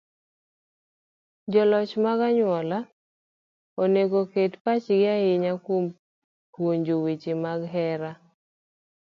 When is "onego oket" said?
3.83-4.53